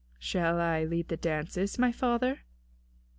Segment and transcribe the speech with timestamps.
[0.17, 2.39] "Shall I lead the dances, my father?"